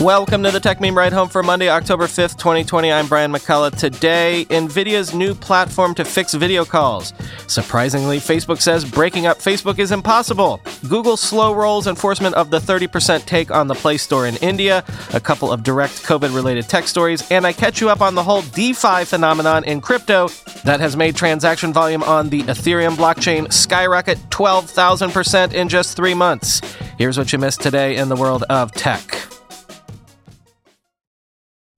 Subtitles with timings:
[0.00, 2.92] Welcome to the Techmeme Ride Home for Monday, October 5th, 2020.
[2.92, 3.78] I'm Brian McCullough.
[3.78, 7.14] Today, NVIDIA's new platform to fix video calls.
[7.46, 10.60] Surprisingly, Facebook says breaking up Facebook is impossible.
[10.86, 15.20] Google slow rolls enforcement of the 30% take on the Play Store in India, a
[15.20, 18.42] couple of direct COVID related tech stories, and I catch you up on the whole
[18.42, 20.28] DeFi phenomenon in crypto
[20.64, 26.60] that has made transaction volume on the Ethereum blockchain skyrocket 12,000% in just three months.
[26.98, 29.26] Here's what you missed today in the world of tech.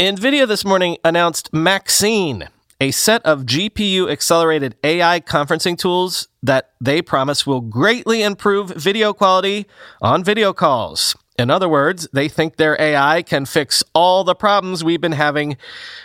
[0.01, 2.49] NVIDIA this morning announced Maxine,
[2.81, 9.13] a set of GPU accelerated AI conferencing tools that they promise will greatly improve video
[9.13, 9.67] quality
[10.01, 11.17] on video calls.
[11.37, 15.57] In other words, they think their AI can fix all the problems we've been having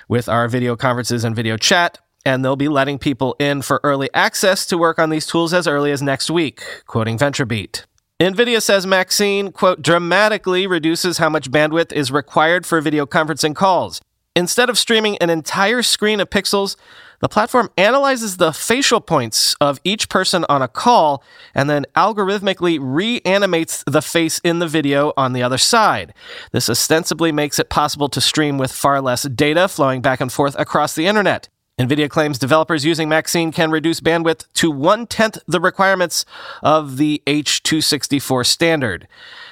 [0.07, 4.09] with our video conferences and video chat, and they'll be letting people in for early
[4.15, 7.83] access to work on these tools as early as next week, quoting VentureBeat.
[8.19, 13.99] NVIDIA says Maxine, quote, dramatically reduces how much bandwidth is required for video conferencing calls.
[14.35, 16.75] Instead of streaming an entire screen of pixels,
[17.19, 21.23] the platform analyzes the facial points of each person on a call
[21.55, 26.13] and then algorithmically reanimates the face in the video on the other side.
[26.51, 30.55] This ostensibly makes it possible to stream with far less data flowing back and forth
[30.57, 31.49] across the internet.
[31.79, 36.23] NVIDIA claims developers using Maxine can reduce bandwidth to one tenth the requirements
[36.61, 39.07] of the H264 standard.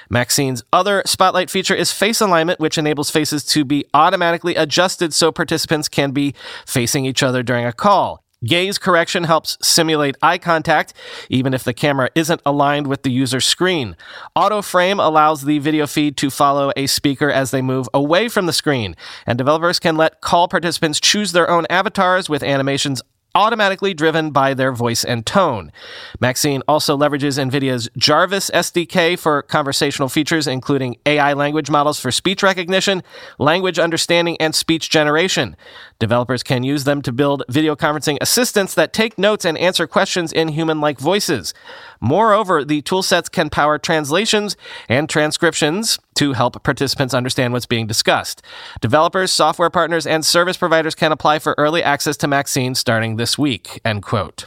[0.08, 5.32] Maxine's other spotlight feature is face alignment, which enables faces to be automatically adjusted so
[5.32, 6.32] participants can be
[6.64, 8.22] facing each other during a call.
[8.44, 10.94] Gaze correction helps simulate eye contact,
[11.30, 13.96] even if the camera isn't aligned with the user's screen.
[14.34, 18.46] Auto frame allows the video feed to follow a speaker as they move away from
[18.46, 23.00] the screen, and developers can let call participants choose their own avatars with animations
[23.34, 25.72] automatically driven by their voice and tone.
[26.20, 32.42] Maxine also leverages NVIDIA's Jarvis SDK for conversational features, including AI language models for speech
[32.42, 33.02] recognition,
[33.38, 35.56] language understanding, and speech generation.
[35.98, 40.32] Developers can use them to build video conferencing assistants that take notes and answer questions
[40.32, 41.54] in human like voices.
[42.00, 44.56] Moreover, the toolsets can power translations
[44.88, 48.42] and transcriptions to help participants understand what's being discussed.
[48.80, 53.21] Developers, software partners, and service providers can apply for early access to Maxine starting this
[53.38, 53.80] week.
[53.84, 54.46] End quote.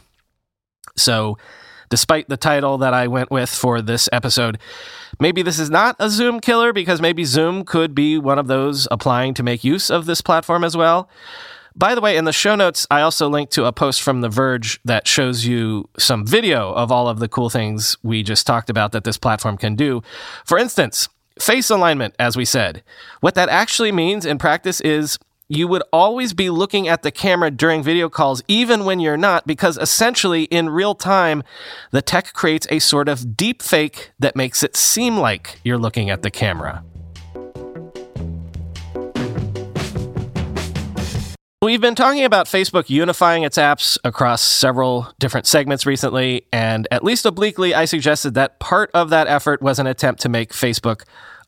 [0.96, 1.38] So,
[1.88, 4.58] despite the title that I went with for this episode,
[5.20, 8.88] maybe this is not a Zoom killer because maybe Zoom could be one of those
[8.90, 11.08] applying to make use of this platform as well.
[11.78, 14.30] By the way, in the show notes, I also linked to a post from The
[14.30, 18.70] Verge that shows you some video of all of the cool things we just talked
[18.70, 20.02] about that this platform can do.
[20.46, 22.82] For instance, face alignment, as we said.
[23.20, 25.18] What that actually means in practice is
[25.48, 29.46] you would always be looking at the camera during video calls, even when you're not,
[29.46, 31.42] because essentially in real time,
[31.92, 36.10] the tech creates a sort of deep fake that makes it seem like you're looking
[36.10, 36.82] at the camera.
[41.62, 47.02] We've been talking about Facebook unifying its apps across several different segments recently, and at
[47.02, 51.02] least obliquely, I suggested that part of that effort was an attempt to make Facebook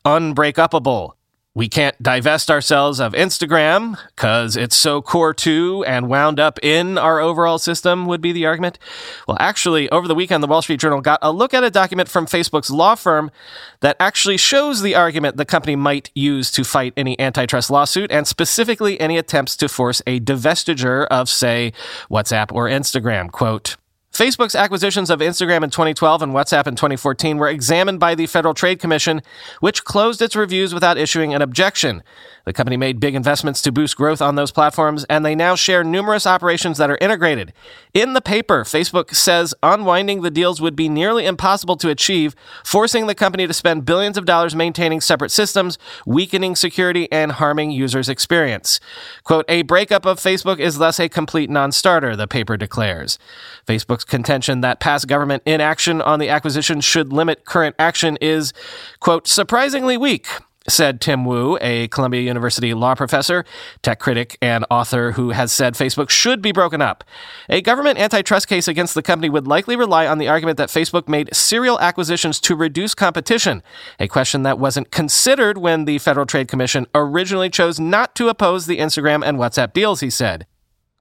[0.05, 1.18] unbreakupable.
[1.59, 6.97] We can't divest ourselves of Instagram because it's so core to and wound up in
[6.97, 8.79] our overall system, would be the argument.
[9.27, 12.09] Well, actually, over the weekend, the Wall Street Journal got a look at a document
[12.09, 13.33] from Facebook's law firm
[13.81, 18.29] that actually shows the argument the company might use to fight any antitrust lawsuit and
[18.29, 21.73] specifically any attempts to force a divestiture of, say,
[22.09, 23.33] WhatsApp or Instagram.
[23.33, 23.75] Quote,
[24.19, 28.53] Facebook's acquisitions of Instagram in 2012 and WhatsApp in 2014 were examined by the Federal
[28.53, 29.23] Trade Commission,
[29.61, 32.03] which closed its reviews without issuing an objection.
[32.49, 35.85] The company made big investments to boost growth on those platforms, and they now share
[35.85, 37.53] numerous operations that are integrated.
[37.93, 42.35] In the paper, Facebook says unwinding the deals would be nearly impossible to achieve,
[42.65, 47.71] forcing the company to spend billions of dollars maintaining separate systems, weakening security, and harming
[47.71, 48.81] users' experience.
[49.25, 53.19] Quote, a breakup of Facebook is thus a complete non starter, the paper declares.
[53.67, 58.55] Facebook's contention that past government inaction on the acquisition should limit current action is,
[59.01, 60.29] quote, surprisingly weak.
[60.69, 63.45] Said Tim Wu, a Columbia University law professor,
[63.83, 67.05] tech critic, and author who has said Facebook should be broken up.
[67.49, 71.09] A government antitrust case against the company would likely rely on the argument that Facebook
[71.09, 73.63] made serial acquisitions to reduce competition,
[73.99, 78.67] a question that wasn't considered when the Federal Trade Commission originally chose not to oppose
[78.67, 80.47] the Instagram and WhatsApp deals, he said.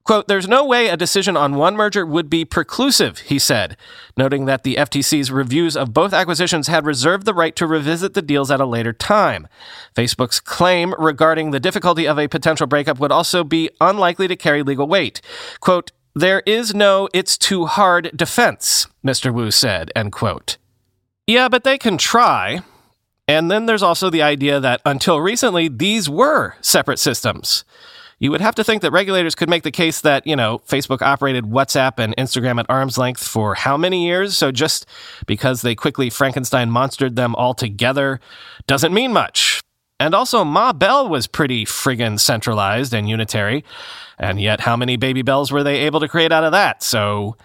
[0.07, 3.75] Quote, there's no way a decision on one merger would be preclusive, he said,
[4.15, 8.21] noting that the FTC's reviews of both acquisitions had reserved the right to revisit the
[8.21, 9.50] deals at a later time.
[9.94, 14.63] Facebook's claim regarding the difficulty of a potential breakup would also be unlikely to carry
[14.63, 15.19] legal weight.
[15.59, 19.33] Quote, there is no it's too hard defense, Mr.
[19.33, 20.56] Wu said, end quote.
[21.27, 22.62] Yeah, but they can try.
[23.27, 27.65] And then there's also the idea that until recently, these were separate systems
[28.19, 31.02] you would have to think that regulators could make the case that, you know, Facebook
[31.02, 34.36] operated WhatsApp and Instagram at arm's length for how many years?
[34.36, 34.86] So just
[35.28, 38.19] because they quickly Frankenstein monstered them all together
[38.66, 39.62] doesn't mean much.
[40.00, 43.64] And also, Ma Bell was pretty friggin' centralized and unitary.
[44.19, 46.84] And yet, how many baby bells were they able to create out of that?
[46.84, 47.36] So,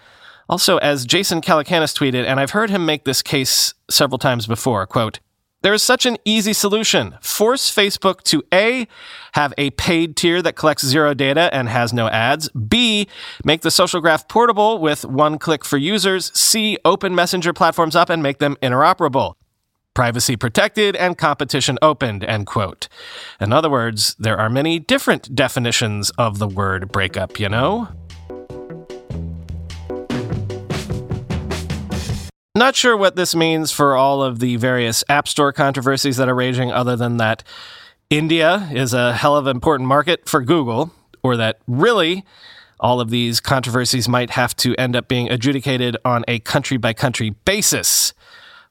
[0.49, 4.85] also, as Jason Calacanis tweeted, and I've heard him make this case several times before,
[4.85, 5.19] quote,
[5.63, 7.15] there is such an easy solution.
[7.21, 8.87] Force Facebook to A,
[9.33, 12.49] have a paid tier that collects zero data and has no ads.
[12.49, 13.07] B,
[13.43, 16.31] make the social graph portable with one click for users.
[16.37, 19.35] C, open messenger platforms up and make them interoperable.
[19.93, 22.87] Privacy protected and competition opened, end quote.
[23.39, 27.87] In other words, there are many different definitions of the word breakup, you know?
[32.55, 36.35] Not sure what this means for all of the various App Store controversies that are
[36.35, 37.43] raging, other than that
[38.11, 42.23] India is a hell of an important market for Google, or that really
[42.79, 46.93] all of these controversies might have to end up being adjudicated on a country by
[46.93, 48.13] country basis.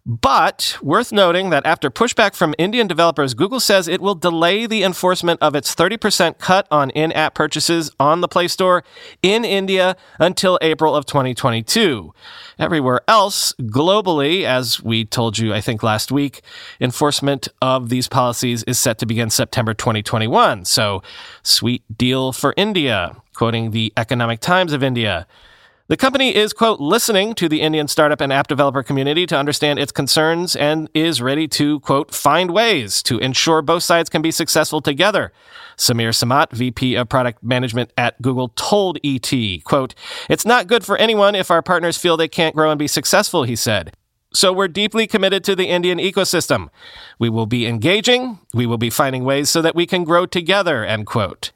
[0.05, 4.83] But worth noting that after pushback from Indian developers, Google says it will delay the
[4.83, 8.83] enforcement of its 30% cut on in app purchases on the Play Store
[9.23, 12.13] in India until April of 2022.
[12.59, 16.43] Everywhere else, globally, as we told you, I think last week,
[16.81, 20.65] enforcement of these policies is set to begin September 2021.
[20.65, 21.01] So,
[21.45, 25.29] sweet deal for India, quoting the Economic Times of India.
[25.93, 29.79] The company is, quote, listening to the Indian startup and app developer community to understand
[29.79, 34.31] its concerns and is ready to, quote, find ways to ensure both sides can be
[34.31, 35.35] successful together.
[35.77, 39.31] Sameer Samat, VP of Product Management at Google, told ET,
[39.65, 39.95] quote,
[40.31, 43.43] it's not good for anyone if our partners feel they can't grow and be successful,
[43.43, 43.95] he said.
[44.33, 46.71] So we're deeply committed to the Indian ecosystem.
[47.19, 48.39] We will be engaging.
[48.55, 51.53] We will be finding ways so that we can grow together, end quote.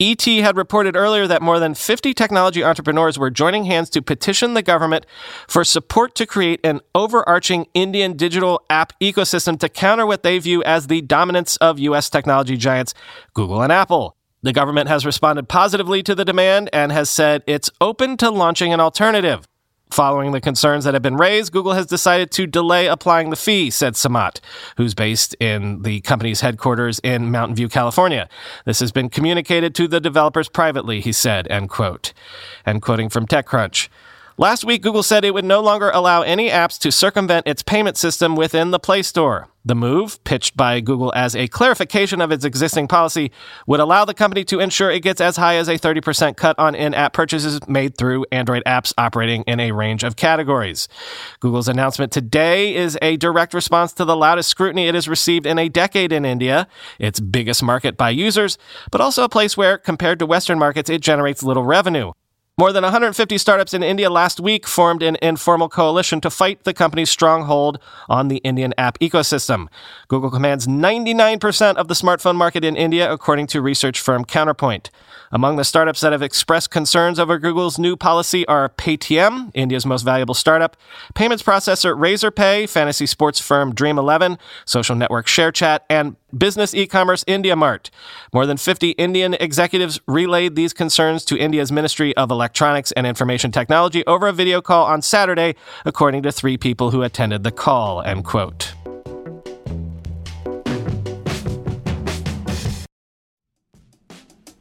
[0.00, 4.54] ET had reported earlier that more than 50 technology entrepreneurs were joining hands to petition
[4.54, 5.04] the government
[5.46, 10.62] for support to create an overarching Indian digital app ecosystem to counter what they view
[10.64, 12.08] as the dominance of U.S.
[12.08, 12.94] technology giants
[13.34, 14.16] Google and Apple.
[14.42, 18.72] The government has responded positively to the demand and has said it's open to launching
[18.72, 19.46] an alternative.
[19.90, 23.70] Following the concerns that have been raised, Google has decided to delay applying the fee,
[23.70, 24.38] said Samat,
[24.76, 28.28] who's based in the company's headquarters in Mountain View, California.
[28.64, 32.12] This has been communicated to the developers privately, he said, end quote.
[32.64, 33.88] And quoting from TechCrunch.
[34.40, 37.98] Last week, Google said it would no longer allow any apps to circumvent its payment
[37.98, 39.48] system within the Play Store.
[39.66, 43.32] The move, pitched by Google as a clarification of its existing policy,
[43.66, 46.74] would allow the company to ensure it gets as high as a 30% cut on
[46.74, 50.88] in app purchases made through Android apps operating in a range of categories.
[51.40, 55.58] Google's announcement today is a direct response to the loudest scrutiny it has received in
[55.58, 56.66] a decade in India,
[56.98, 58.56] its biggest market by users,
[58.90, 62.12] but also a place where, compared to Western markets, it generates little revenue.
[62.60, 66.74] More than 150 startups in India last week formed an informal coalition to fight the
[66.74, 69.68] company's stronghold on the Indian app ecosystem.
[70.08, 74.90] Google commands 99% of the smartphone market in India, according to research firm Counterpoint.
[75.32, 80.02] Among the startups that have expressed concerns over Google's new policy are Paytm, India's most
[80.02, 80.76] valuable startup,
[81.14, 87.90] payments processor Razorpay, fantasy sports firm Dream11, social network ShareChat, and business e-commerce India Mart.
[88.32, 93.50] More than 50 Indian executives relayed these concerns to India's Ministry of Electronics and Information
[93.52, 98.02] Technology over a video call on Saturday, according to three people who attended the call,
[98.02, 98.74] end quote.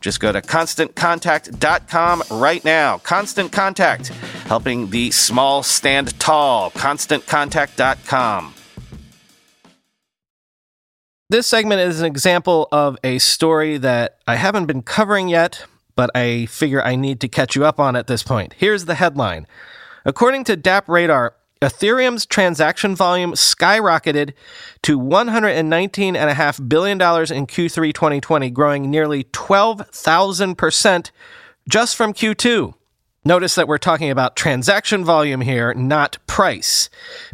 [0.00, 2.98] Just go to constantcontact.com right now.
[2.98, 4.08] Constant Contact,
[4.46, 6.70] helping the small stand tall.
[6.70, 8.54] ConstantContact.com.
[11.28, 15.64] This segment is an example of a story that I haven't been covering yet,
[15.94, 18.54] but I figure I need to catch you up on at this point.
[18.54, 19.46] Here's the headline.
[20.04, 21.30] According to DappRadar,
[21.60, 24.32] Ethereum's transaction volume skyrocketed
[24.82, 31.10] to $119.5 billion in Q3 2020, growing nearly 12,000%
[31.68, 32.72] just from Q2.
[33.24, 36.88] Notice that we're talking about transaction volume here, not price.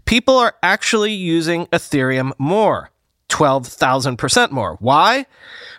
[0.04, 2.90] People are actually using Ethereum more.
[3.28, 4.76] 12,000% more.
[4.80, 5.26] Why?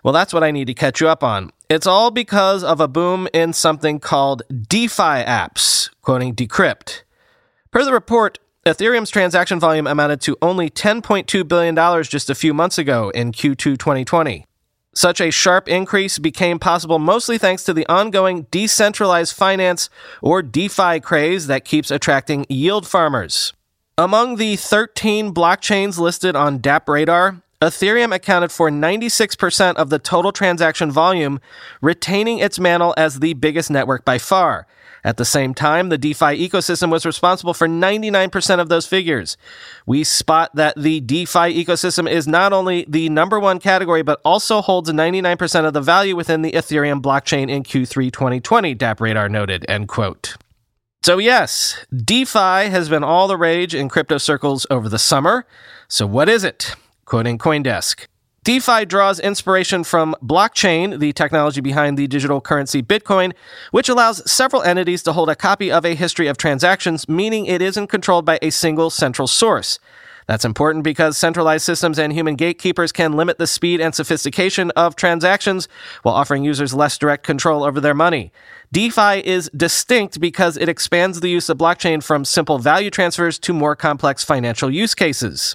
[0.03, 1.51] Well, that's what I need to catch you up on.
[1.69, 7.01] It's all because of a boom in something called DeFi apps, quoting Decrypt.
[7.71, 12.77] Per the report, Ethereum's transaction volume amounted to only $10.2 billion just a few months
[12.77, 14.45] ago in Q2 2020.
[14.93, 19.89] Such a sharp increase became possible mostly thanks to the ongoing decentralized finance
[20.21, 23.53] or DeFi craze that keeps attracting yield farmers.
[23.97, 30.91] Among the 13 blockchains listed on DappRadar, Ethereum accounted for 96% of the total transaction
[30.91, 31.39] volume,
[31.81, 34.67] retaining its mantle as the biggest network by far.
[35.03, 39.37] At the same time, the DeFi ecosystem was responsible for 99% of those figures.
[39.85, 44.61] We spot that the DeFi ecosystem is not only the number one category, but also
[44.61, 49.87] holds 99% of the value within the Ethereum blockchain in Q3 2020, DappRadar noted, end
[49.87, 50.35] quote.
[51.03, 55.45] So, yes, DeFi has been all the rage in crypto circles over the summer.
[55.87, 56.75] So, what is it?
[57.05, 58.07] Quoting Coindesk.
[58.47, 63.33] DeFi draws inspiration from blockchain, the technology behind the digital currency Bitcoin,
[63.71, 67.61] which allows several entities to hold a copy of a history of transactions, meaning it
[67.61, 69.79] isn't controlled by a single central source.
[70.27, 74.95] That's important because centralized systems and human gatekeepers can limit the speed and sophistication of
[74.95, 75.67] transactions
[76.03, 78.31] while offering users less direct control over their money.
[78.71, 83.51] DeFi is distinct because it expands the use of blockchain from simple value transfers to
[83.51, 85.53] more complex financial use cases.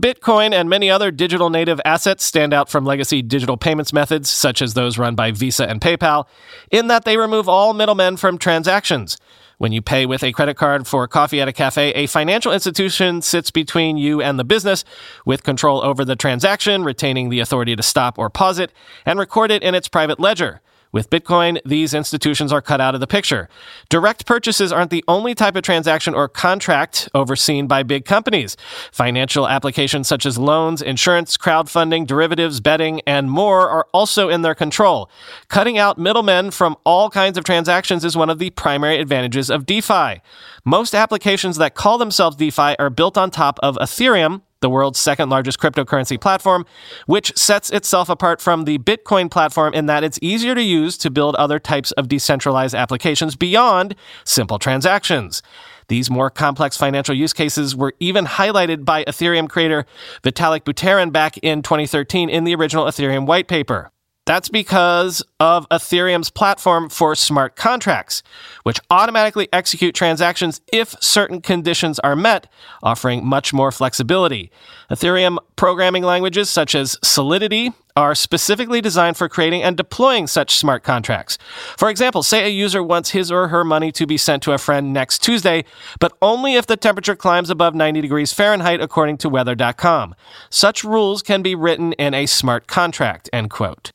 [0.00, 4.60] Bitcoin and many other digital native assets stand out from legacy digital payments methods, such
[4.60, 6.26] as those run by Visa and PayPal,
[6.68, 9.16] in that they remove all middlemen from transactions.
[9.58, 13.22] When you pay with a credit card for coffee at a cafe, a financial institution
[13.22, 14.84] sits between you and the business
[15.24, 18.72] with control over the transaction, retaining the authority to stop or pause it
[19.06, 20.60] and record it in its private ledger.
[20.94, 23.48] With Bitcoin, these institutions are cut out of the picture.
[23.88, 28.56] Direct purchases aren't the only type of transaction or contract overseen by big companies.
[28.92, 34.54] Financial applications such as loans, insurance, crowdfunding, derivatives, betting, and more are also in their
[34.54, 35.10] control.
[35.48, 39.66] Cutting out middlemen from all kinds of transactions is one of the primary advantages of
[39.66, 40.20] DeFi.
[40.64, 45.28] Most applications that call themselves DeFi are built on top of Ethereum, the world's second
[45.28, 46.64] largest cryptocurrency platform,
[47.04, 51.10] which sets itself apart from the Bitcoin platform in that it's easier to use to
[51.10, 53.94] build other types of decentralized applications beyond
[54.24, 55.42] simple transactions.
[55.88, 59.84] These more complex financial use cases were even highlighted by Ethereum creator
[60.22, 63.90] Vitalik Buterin back in 2013 in the original Ethereum white paper.
[64.26, 68.22] That's because of Ethereum's platform for smart contracts,
[68.62, 72.50] which automatically execute transactions if certain conditions are met,
[72.82, 74.50] offering much more flexibility.
[74.90, 80.82] Ethereum programming languages such as Solidity are specifically designed for creating and deploying such smart
[80.82, 81.36] contracts.
[81.76, 84.58] For example, say a user wants his or her money to be sent to a
[84.58, 85.64] friend next Tuesday,
[86.00, 90.14] but only if the temperature climbs above 90 degrees Fahrenheit according to weather.com.
[90.50, 93.92] Such rules can be written in a smart contract, end quote.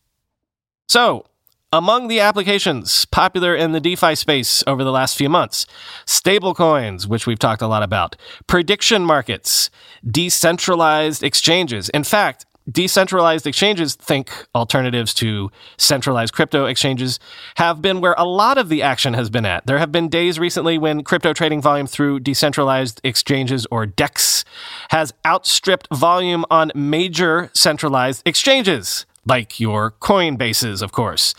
[0.89, 1.25] So,
[1.72, 5.67] among the applications popular in the DeFi space over the last few months,
[6.08, 8.15] stablecoins, which we've talked a lot about,
[8.48, 9.69] prediction markets,
[10.03, 11.89] decentralized exchanges.
[11.89, 17.19] In fact, decentralized exchanges, think alternatives to centralized crypto exchanges,
[17.58, 19.67] have been where a lot of the action has been at.
[19.67, 24.43] There have been days recently when crypto trading volume through decentralized exchanges or DEX
[24.89, 31.33] has outstripped volume on major centralized exchanges like your Coinbases, of course.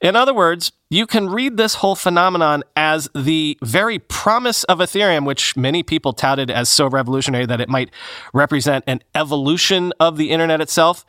[0.00, 5.24] In other words, you can read this whole phenomenon as the very promise of Ethereum,
[5.24, 7.90] which many people touted as so revolutionary that it might
[8.34, 11.06] represent an evolution of the internet itself,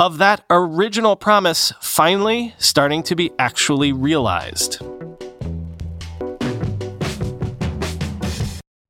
[0.00, 4.80] of that original promise finally starting to be actually realized.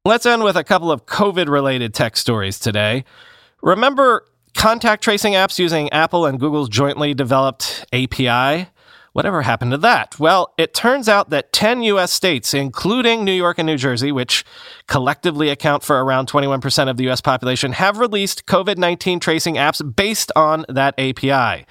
[0.04, 3.04] Let's end with a couple of COVID related tech stories today.
[3.62, 4.24] Remember
[4.56, 8.68] contact tracing apps using Apple and Google's jointly developed API.
[9.12, 10.18] Whatever happened to that?
[10.20, 14.44] Well, it turns out that 10 US states, including New York and New Jersey, which
[14.88, 19.80] collectively account for around 21% of the US population, have released COVID 19 tracing apps
[19.96, 21.64] based on that API.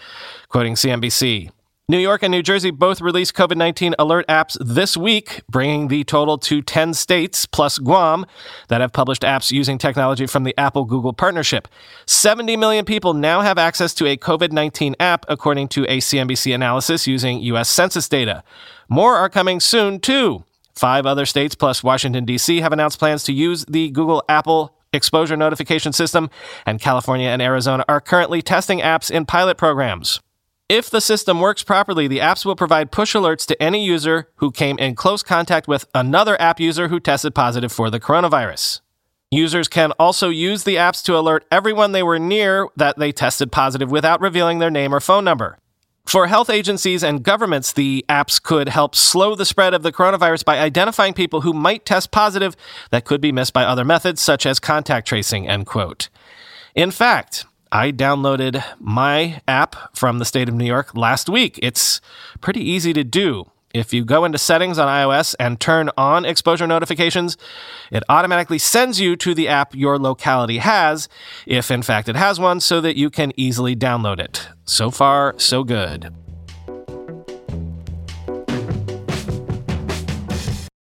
[0.50, 1.52] Quoting CNBC.
[1.88, 6.04] New York and New Jersey both released COVID 19 alert apps this week, bringing the
[6.04, 8.26] total to 10 states plus Guam
[8.70, 11.68] that have published apps using technology from the Apple Google partnership.
[12.08, 16.56] 70 million people now have access to a COVID 19 app, according to a CNBC
[16.56, 17.70] analysis using U.S.
[17.70, 18.44] Census data.
[18.90, 20.44] More are coming soon, too.
[20.74, 22.62] Five other states plus Washington, D.C.
[22.62, 26.32] have announced plans to use the Google Apple exposure notification system,
[26.66, 30.20] and California and Arizona are currently testing apps in pilot programs.
[30.68, 34.50] If the system works properly, the apps will provide push alerts to any user who
[34.50, 38.82] came in close contact with another app user who tested positive for the coronavirus.
[39.30, 43.52] Users can also use the apps to alert everyone they were near that they tested
[43.52, 45.60] positive without revealing their name or phone number.
[46.08, 50.46] For health agencies and governments, the apps could help slow the spread of the coronavirus
[50.46, 52.56] by identifying people who might test positive
[52.90, 56.10] that could be missed by other methods, such as contact tracing, end quote.
[56.74, 61.60] In fact, I downloaded my app from the state of New York last week.
[61.62, 62.00] It's
[62.42, 63.52] pretty easy to do.
[63.74, 67.36] If you go into settings on iOS and turn on exposure notifications,
[67.92, 71.10] it automatically sends you to the app your locality has,
[71.46, 74.48] if in fact it has one, so that you can easily download it.
[74.64, 76.14] So far, so good.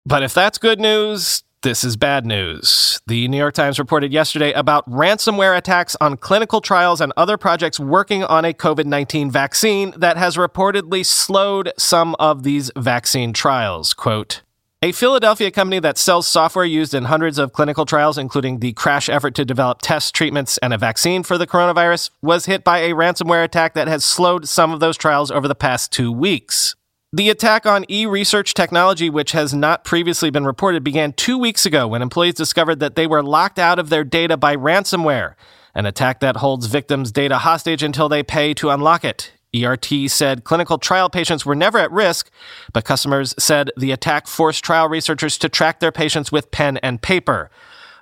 [0.04, 3.02] But if that's good news, this is bad news.
[3.08, 7.80] The New York Times reported yesterday about ransomware attacks on clinical trials and other projects
[7.80, 13.94] working on a COVID 19 vaccine that has reportedly slowed some of these vaccine trials.
[13.94, 14.42] Quote,
[14.82, 19.10] a Philadelphia company that sells software used in hundreds of clinical trials, including the crash
[19.10, 22.92] effort to develop tests, treatments, and a vaccine for the coronavirus, was hit by a
[22.92, 26.78] ransomware attack that has slowed some of those trials over the past two weeks.
[27.12, 31.66] The attack on e research technology, which has not previously been reported, began two weeks
[31.66, 35.34] ago when employees discovered that they were locked out of their data by ransomware,
[35.74, 39.32] an attack that holds victims' data hostage until they pay to unlock it.
[39.56, 42.30] ERT said clinical trial patients were never at risk,
[42.74, 47.02] but customers said the attack forced trial researchers to track their patients with pen and
[47.02, 47.50] paper.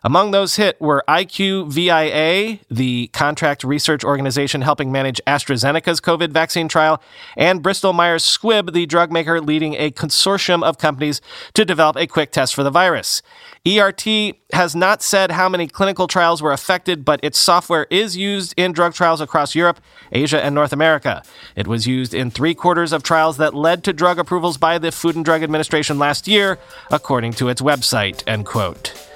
[0.04, 7.02] Among those hit were IQVIA, the contract research organization helping manage AstraZeneca's COVID vaccine trial,
[7.36, 11.20] and Bristol Myers Squibb, the drug maker leading a consortium of companies
[11.54, 13.22] to develop a quick test for the virus.
[13.68, 14.06] ERT
[14.54, 18.72] has not said how many clinical trials were affected, but its software is used in
[18.72, 19.82] drug trials across Europe,
[20.12, 21.24] Asia, and North America.
[21.56, 24.92] It was used in three quarters of trials that led to drug approvals by the
[24.92, 26.60] Food and Drug Administration last year,
[26.92, 28.24] according to its website.
[28.28, 29.07] End quote.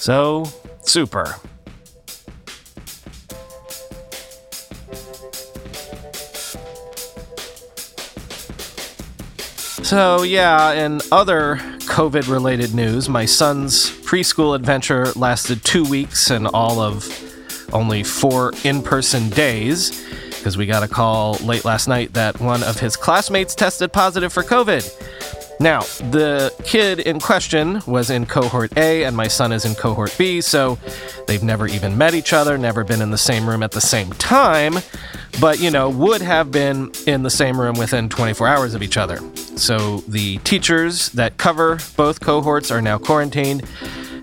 [0.00, 0.44] So,
[0.82, 1.34] super.
[9.82, 11.56] So, yeah, in other
[11.86, 17.10] COVID related news, my son's preschool adventure lasted two weeks and all of
[17.72, 22.62] only four in person days because we got a call late last night that one
[22.62, 25.07] of his classmates tested positive for COVID.
[25.60, 30.14] Now, the kid in question was in cohort A, and my son is in cohort
[30.16, 30.78] B, so
[31.26, 34.10] they've never even met each other, never been in the same room at the same
[34.12, 34.78] time,
[35.40, 38.96] but, you know, would have been in the same room within 24 hours of each
[38.96, 39.18] other.
[39.56, 43.64] So the teachers that cover both cohorts are now quarantined.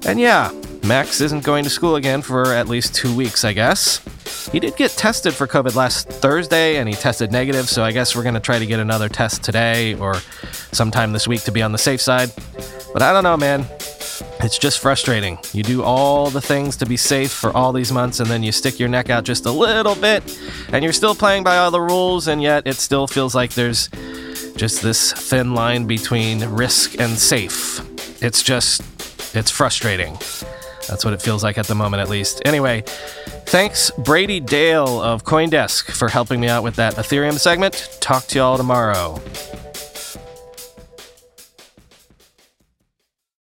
[0.05, 0.51] And yeah,
[0.87, 4.01] Max isn't going to school again for at least two weeks, I guess.
[4.51, 8.15] He did get tested for COVID last Thursday and he tested negative, so I guess
[8.15, 10.15] we're going to try to get another test today or
[10.71, 12.31] sometime this week to be on the safe side.
[12.93, 13.61] But I don't know, man.
[14.41, 15.39] It's just frustrating.
[15.53, 18.51] You do all the things to be safe for all these months, and then you
[18.51, 20.37] stick your neck out just a little bit,
[20.71, 23.89] and you're still playing by all the rules, and yet it still feels like there's
[24.55, 27.81] just this thin line between risk and safe.
[28.21, 28.83] It's just,
[29.35, 30.17] it's frustrating.
[30.87, 32.41] That's what it feels like at the moment, at least.
[32.45, 32.83] Anyway,
[33.45, 37.97] thanks Brady Dale of Coindesk for helping me out with that Ethereum segment.
[37.99, 39.19] Talk to y'all tomorrow.